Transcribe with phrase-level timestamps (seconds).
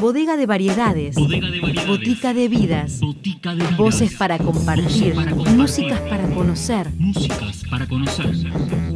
[0.00, 1.16] Bodega de variedades.
[1.16, 1.88] Bodega de variedades.
[1.88, 3.00] Botica de vidas.
[3.00, 3.76] Botica de vidas.
[3.76, 5.14] Voces para compartir.
[5.14, 5.56] Voces para compartir.
[5.56, 6.90] Músicas para conocer.
[6.96, 8.26] Músicas para conocer.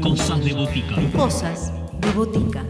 [0.00, 0.94] Cosas de botica.
[1.16, 2.64] Cosas de botica.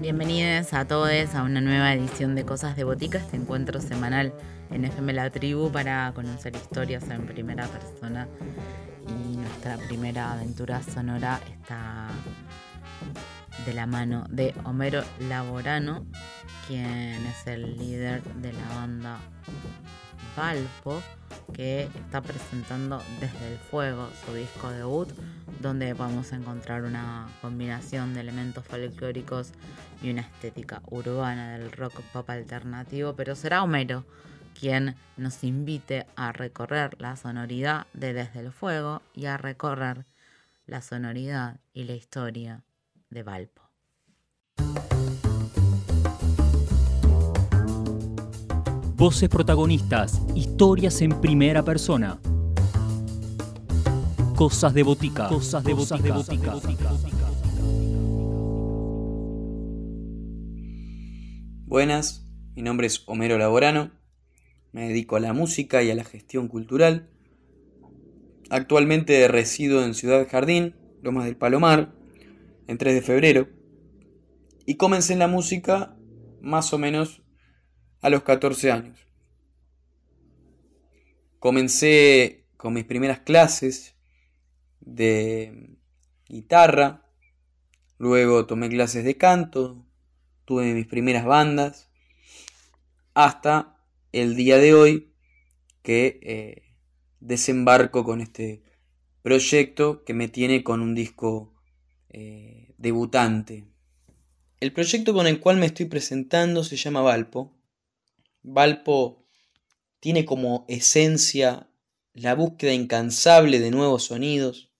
[0.00, 4.32] Bienvenidos a todos a una nueva edición de Cosas de Botica, este encuentro semanal
[4.70, 8.28] en FM La Tribu para conocer historias en primera persona.
[9.08, 12.08] Y nuestra primera aventura sonora está
[13.66, 16.04] de la mano de Homero Laborano,
[16.66, 19.18] quien es el líder de la banda
[20.36, 21.02] Valpo,
[21.52, 25.08] que está presentando Desde el Fuego, su disco debut,
[25.60, 29.52] donde vamos a encontrar una combinación de elementos folclóricos
[30.02, 34.04] y una estética urbana del rock pop alternativo, pero será Homero
[34.54, 40.06] quien nos invite a recorrer la sonoridad de Desde el Fuego y a recorrer
[40.66, 42.62] la sonoridad y la historia
[43.10, 43.62] de Valpo.
[48.96, 50.22] Voces protagonistas.
[50.34, 52.18] Historias en primera persona.
[54.36, 55.28] Cosas de botica.
[55.28, 56.14] Cosas de botica.
[61.66, 62.24] Buenas,
[62.54, 63.90] mi nombre es Homero Laborano,
[64.74, 67.08] me dedico a la música y a la gestión cultural.
[68.50, 71.94] Actualmente resido en Ciudad Jardín, Lomas del Palomar,
[72.66, 73.48] en 3 de febrero,
[74.66, 75.96] y comencé en la música
[76.40, 77.22] más o menos
[78.00, 78.98] a los 14 años.
[81.38, 83.94] Comencé con mis primeras clases
[84.80, 85.76] de
[86.26, 87.08] guitarra,
[87.98, 89.86] luego tomé clases de canto,
[90.44, 91.92] tuve mis primeras bandas,
[93.14, 93.73] hasta
[94.14, 95.12] el día de hoy
[95.82, 96.62] que eh,
[97.18, 98.62] desembarco con este
[99.22, 101.52] proyecto que me tiene con un disco
[102.10, 103.66] eh, debutante.
[104.60, 107.58] El proyecto con el cual me estoy presentando se llama Valpo.
[108.42, 109.26] Valpo
[109.98, 111.68] tiene como esencia
[112.12, 114.70] la búsqueda incansable de nuevos sonidos,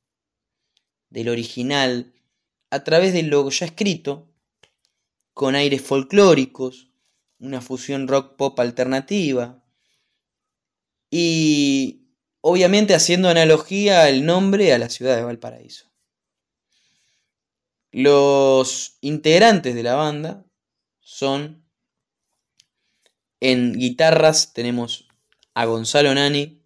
[1.11, 2.15] del original,
[2.71, 4.31] a través de lo ya escrito,
[5.33, 6.94] con aires folclóricos,
[7.39, 9.63] una fusión rock pop alternativa,
[11.11, 12.09] y
[12.41, 15.91] obviamente haciendo analogía el nombre a la ciudad de Valparaíso.
[17.93, 20.45] Los integrantes de la banda
[21.01, 21.65] son
[23.41, 25.07] en guitarras tenemos
[25.53, 26.63] a Gonzalo Nani,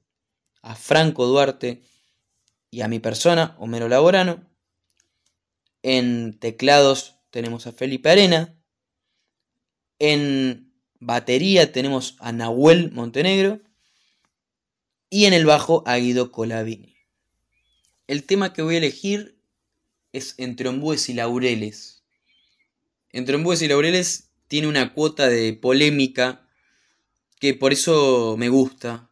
[0.62, 1.82] a Franco Duarte
[2.70, 4.48] y a mi persona, Homero Laborano.
[5.82, 8.57] En teclados tenemos a Felipe Arena.
[9.98, 13.60] En batería tenemos a Nahuel Montenegro.
[15.10, 16.96] Y en el bajo a Guido Colavini.
[18.06, 19.38] El tema que voy a elegir
[20.12, 22.02] es Entre Ombúes y Laureles.
[23.12, 26.46] Entre Ombúes y Laureles tiene una cuota de polémica
[27.40, 29.10] que por eso me gusta.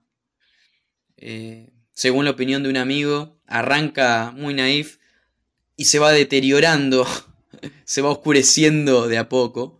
[1.16, 4.98] Eh, según la opinión de un amigo, arranca muy naif
[5.76, 7.06] y se va deteriorando,
[7.84, 9.75] se va oscureciendo de a poco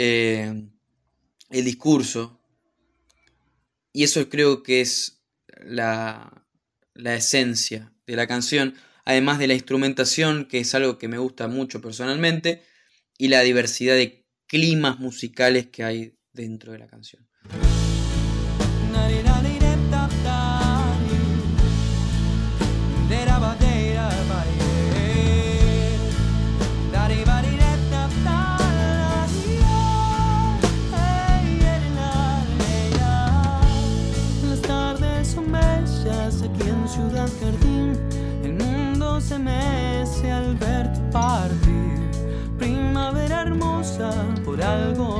[0.00, 0.54] eh,
[1.50, 2.40] el discurso.
[3.92, 5.24] Y eso creo que es
[5.60, 6.46] la,
[6.94, 11.48] la esencia de la canción, además de la instrumentación, que es algo que me gusta
[11.48, 12.62] mucho personalmente,
[13.18, 17.28] y la diversidad de climas musicales que hay dentro de la canción.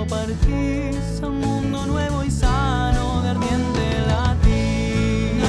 [0.08, 5.40] partís a un mundo nuevo y sano de ardiente latín.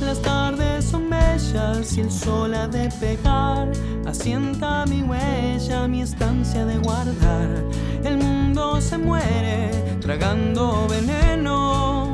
[0.00, 3.70] Las tardes son bellas y el sol ha de pegar.
[4.06, 7.64] Asienta mi huella, mi estancia de guardar.
[8.02, 9.70] El mundo se muere
[10.00, 12.07] tragando veneno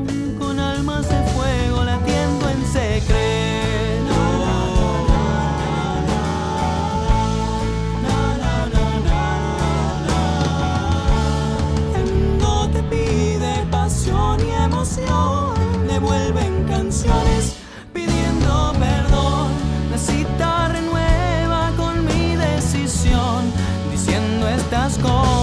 [25.05, 25.34] corazón.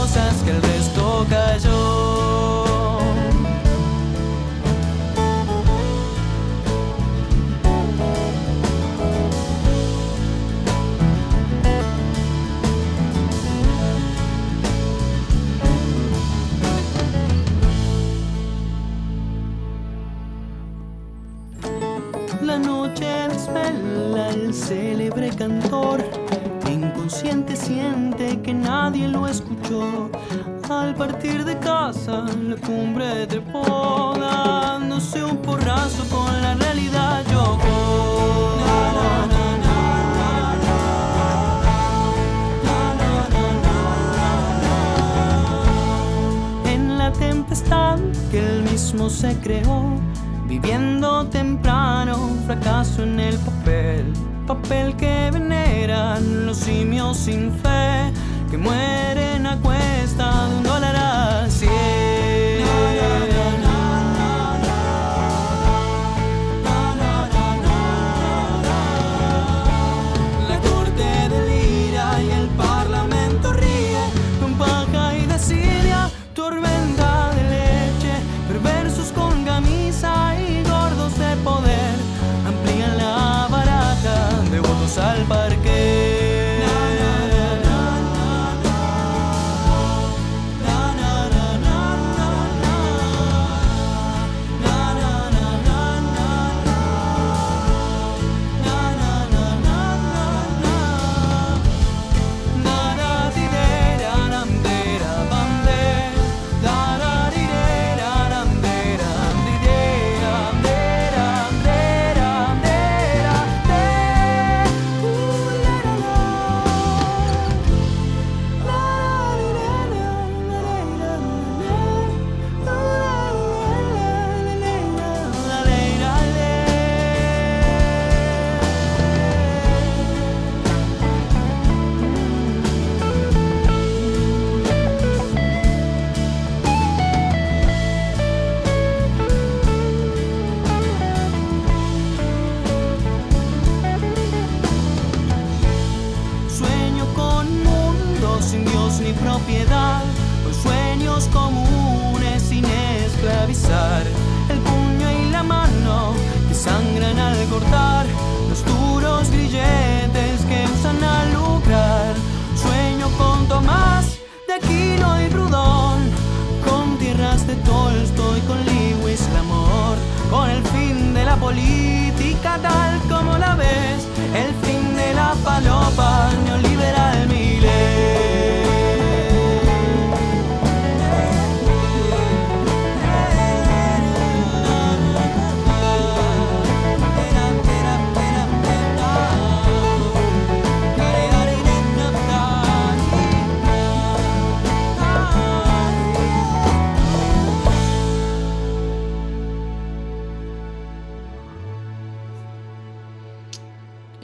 [171.52, 173.11] Política tal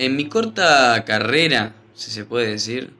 [0.08, 2.94] En mi corta carrera, si se puede decir,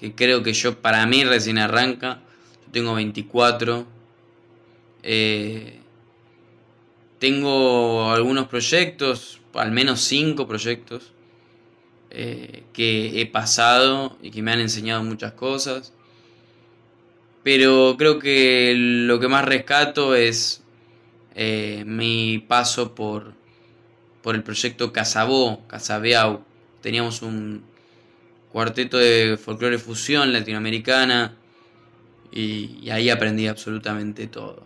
[0.00, 2.22] que creo que yo para mí recién arranca,
[2.64, 3.86] yo tengo 24,
[5.02, 5.80] eh,
[7.18, 11.12] tengo algunos proyectos, al menos 5 proyectos,
[12.10, 15.92] eh, que he pasado y que me han enseñado muchas cosas,
[17.42, 20.62] pero creo que lo que más rescato es
[21.34, 23.43] eh, mi paso por
[24.24, 26.42] por el proyecto Casabó, Casabeau.
[26.80, 27.62] Teníamos un
[28.50, 31.36] cuarteto de folclore fusión latinoamericana
[32.32, 34.64] y, ahí aprendí absolutamente todo.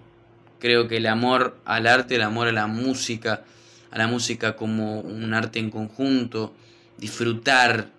[0.61, 3.43] Creo que el amor al arte, el amor a la música,
[3.91, 6.55] a la música como un arte en conjunto,
[6.97, 7.91] disfrutar,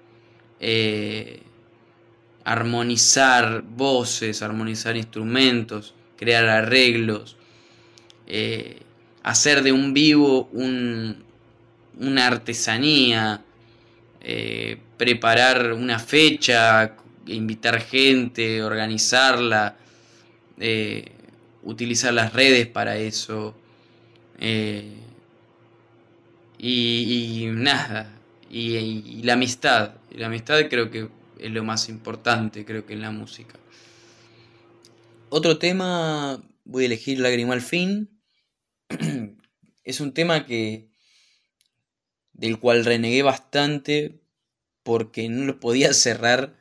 [0.62, 1.42] eh,
[2.46, 7.36] armonizar voces, armonizar instrumentos, crear arreglos,
[8.28, 8.80] eh,
[9.24, 11.28] hacer de un vivo un,
[12.00, 13.44] una artesanía,
[14.22, 16.96] eh, preparar una fecha,
[17.28, 19.76] invitar gente, organizarla,
[20.60, 21.12] eh,
[21.64, 23.56] utilizar las redes para eso.
[24.40, 24.96] Eh,
[26.58, 28.18] y, nada,
[28.50, 29.94] y, y, la amistad.
[30.12, 33.58] La amistad creo que es lo más importante, creo que en la música.
[35.30, 38.10] Otro tema, voy a elegir Lágrima al fin.
[39.84, 40.89] es un tema que
[42.40, 44.22] del cual renegué bastante
[44.84, 46.58] porque no lo podía cerrar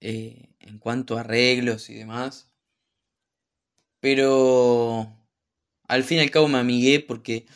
[0.00, 2.52] eh, en cuanto a arreglos y demás.
[4.00, 5.12] Pero
[5.88, 7.46] al fin y al cabo me amigué porque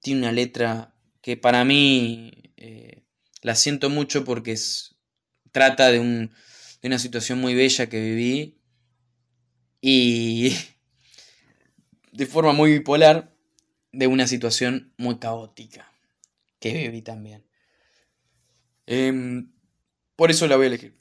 [0.00, 3.02] tiene una letra que para mí eh,
[3.42, 4.96] la siento mucho porque es,
[5.52, 6.32] trata de, un,
[6.80, 8.58] de una situación muy bella que viví
[9.82, 10.56] y
[12.12, 13.36] de forma muy bipolar
[13.92, 15.89] de una situación muy caótica
[16.60, 17.44] que viví también.
[18.86, 19.52] Em,
[20.16, 21.00] por eso la voy a elegir.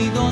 [0.00, 0.29] Sonidos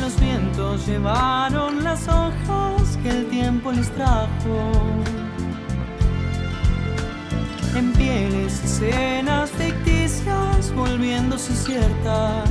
[0.00, 4.72] Los vientos llevaron las hojas que el tiempo les trajo.
[7.76, 12.50] En pieles escenas ficticias volviéndose ciertas.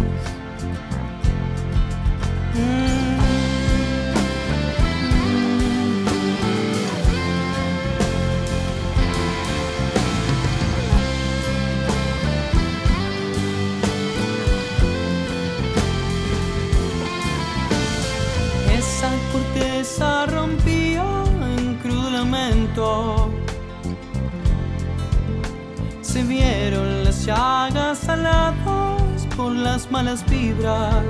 [27.30, 31.06] Llagas aladas por las malas vibras.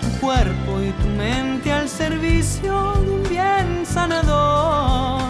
[0.00, 2.72] Tu cuerpo y tu mente al servicio
[3.04, 5.20] de un bien sanador.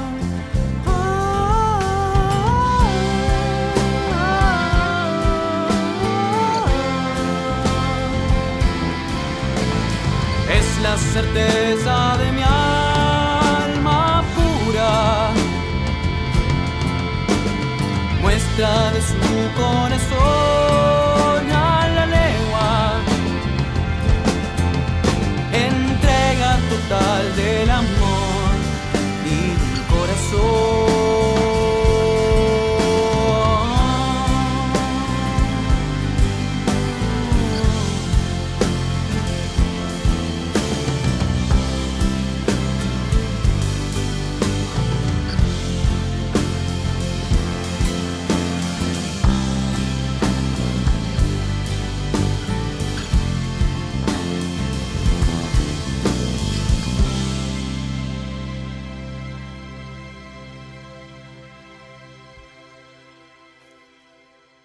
[10.58, 12.59] Es la certeza de mi alma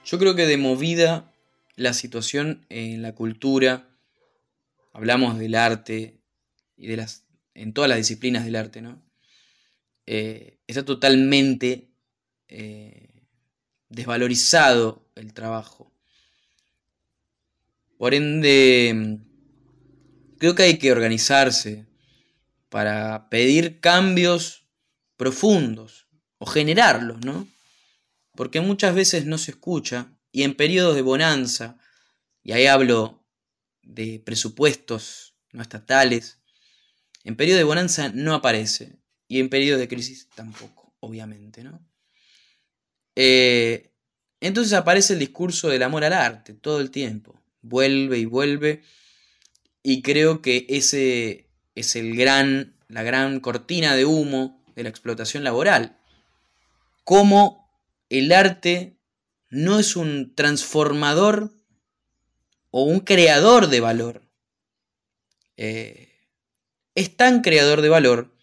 [0.06, 1.34] Yo creo que de movida
[1.76, 3.90] la situación en la cultura,
[4.94, 6.22] hablamos del arte
[6.78, 7.26] y de las.
[7.56, 9.02] en todas las disciplinas del arte, ¿no?
[10.06, 11.90] Eh, está totalmente
[12.48, 13.10] eh,
[13.90, 15.92] desvalorizado el trabajo.
[17.98, 19.20] Por ende,
[20.38, 21.88] creo que hay que organizarse
[22.70, 24.68] para pedir cambios
[25.18, 26.08] profundos
[26.38, 27.48] o generarlos, ¿no?
[28.36, 31.78] Porque muchas veces no se escucha y en periodos de bonanza,
[32.44, 33.26] y ahí hablo
[33.82, 36.40] de presupuestos no estatales,
[37.24, 41.82] en periodos de bonanza no aparece y en periodos de crisis tampoco, obviamente, ¿no?
[43.16, 43.94] Eh,
[44.42, 48.84] entonces aparece el discurso del amor al arte todo el tiempo, vuelve y vuelve,
[49.82, 55.44] y creo que ese es el gran, la gran cortina de humo de la explotación
[55.44, 55.98] laboral.
[57.04, 57.65] Cómo
[58.20, 59.00] el arte
[59.50, 61.54] no es un transformador
[62.70, 64.22] o un creador de valor.
[65.58, 66.30] Eh,
[66.94, 68.36] es tan creador de valor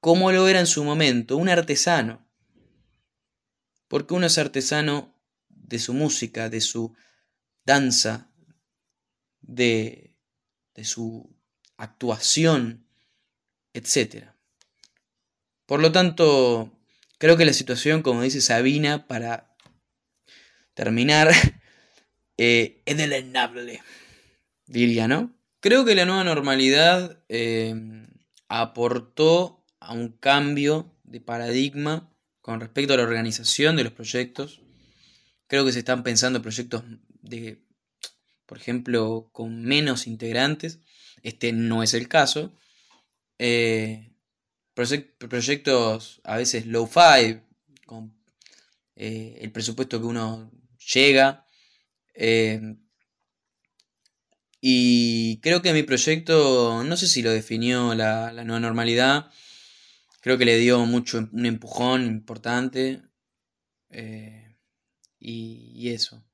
[0.00, 2.26] como lo era en su momento un artesano.
[3.88, 5.14] Porque uno es artesano
[5.48, 6.94] de su música, de su
[7.64, 8.30] danza,
[9.40, 10.16] de,
[10.74, 11.36] de su
[11.76, 12.86] actuación,
[13.72, 14.30] etc.
[15.66, 16.79] Por lo tanto,
[17.20, 19.54] creo que la situación, como dice Sabina, para
[20.74, 21.30] terminar,
[22.38, 23.82] eh, es deleznable,
[24.66, 25.36] diría, ¿no?
[25.60, 27.74] Creo que la nueva normalidad eh,
[28.48, 34.62] aportó a un cambio de paradigma con respecto a la organización de los proyectos.
[35.46, 36.84] Creo que se están pensando proyectos
[37.20, 37.62] de,
[38.46, 40.80] por ejemplo, con menos integrantes.
[41.22, 42.58] Este no es el caso.
[43.38, 44.09] Eh,
[44.74, 47.40] proyectos a veces low-fi,
[47.86, 48.14] con
[48.96, 50.52] eh, el presupuesto que uno
[50.94, 51.46] llega.
[52.14, 52.76] eh,
[54.60, 59.30] y creo que mi proyecto, no sé si lo definió la, la nueva normalidad,
[60.20, 63.02] creo que le dio mucho em- un empujón importante.
[63.90, 64.56] eh,
[65.20, 66.24] y eso.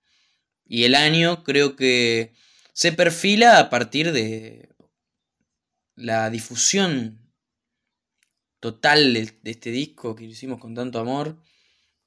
[0.66, 2.35] Y el año creo que
[2.75, 4.70] se perfila a partir de
[5.96, 7.26] la difusión
[8.61, 11.37] total de, este disco que hicimos con tanto amor.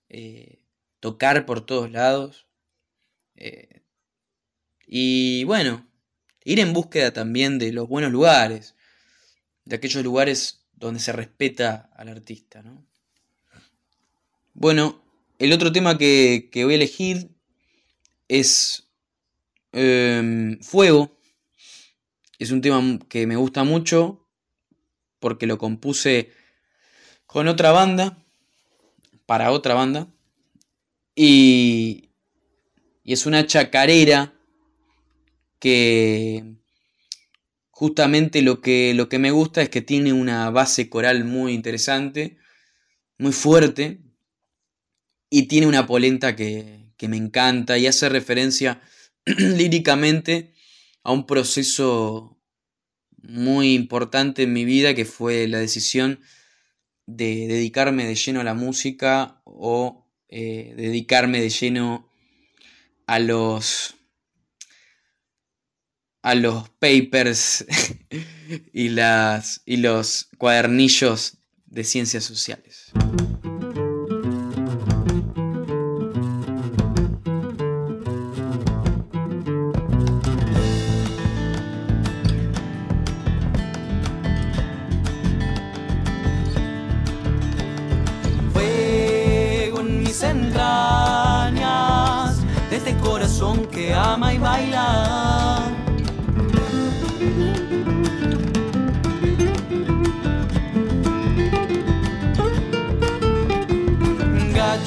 [0.09, 0.63] eh,
[0.99, 2.47] tocar por todos lados.
[3.35, 3.83] eh,
[4.87, 5.87] y bueno,
[6.43, 8.75] ir en búsqueda también de los buenos lugares,
[9.65, 12.85] de aquellos lugares donde se respeta al artista, ¿no?
[14.53, 15.03] Bueno,
[15.37, 17.29] el otro tema que, que voy a elegir
[18.27, 18.89] es
[19.71, 21.17] em, Fuego.
[22.39, 24.27] Es un tema que me gusta mucho
[25.19, 26.31] porque lo compuse
[27.29, 28.17] con otra banda,
[29.27, 30.07] para otra banda,
[31.13, 32.09] y,
[33.03, 34.33] y es una chacarera
[35.59, 36.55] que
[37.69, 42.39] justamente lo que, lo que me gusta es que tiene una base coral muy interesante,
[43.19, 44.01] muy fuerte,
[45.29, 48.81] y tiene una polenta que, que me encanta y hace referencia
[49.25, 50.55] líricamente
[51.03, 52.41] a un proceso
[53.21, 56.21] muy importante en mi vida que fue la decisión
[57.09, 62.07] de dedicarme de lleno a la música o eh, dedicarme de lleno
[63.07, 63.95] a los
[66.21, 67.65] a los papers
[68.73, 72.91] y las y los cuadernillos de ciencias sociales.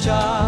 [0.03, 0.42] 자.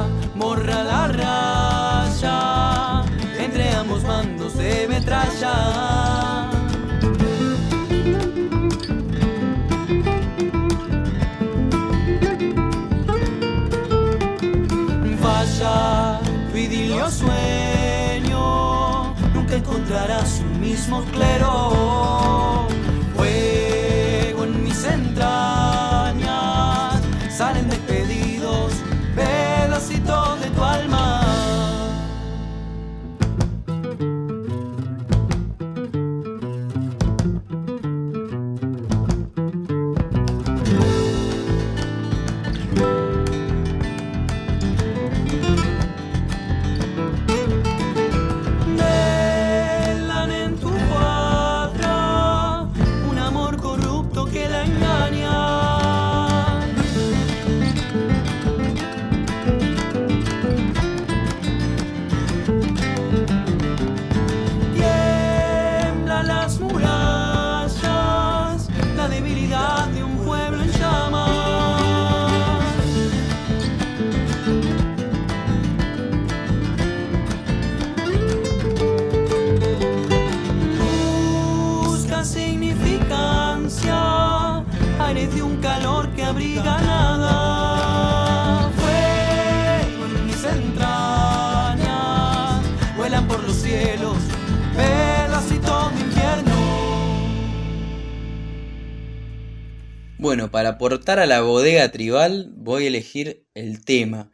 [100.25, 104.31] Bueno, para aportar a la bodega tribal voy a elegir el tema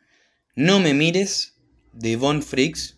[0.55, 1.59] No me mires
[1.91, 2.97] de Von Fricks,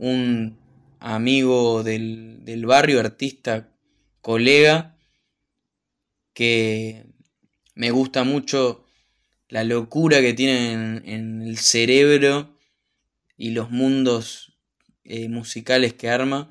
[0.00, 0.58] un
[0.98, 3.72] amigo del, del barrio, artista,
[4.20, 4.98] colega,
[6.32, 7.06] que
[7.76, 8.84] me gusta mucho
[9.48, 10.72] la locura que tiene
[11.04, 12.58] en, el cerebro
[13.36, 14.58] y los mundos
[15.04, 16.50] eh, musicales que arma.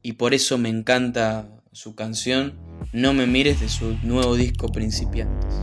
[0.00, 2.58] Y por eso me encanta su canción
[2.92, 5.54] No me mires de su nuevo disco Principiantes.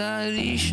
[0.00, 0.72] salíš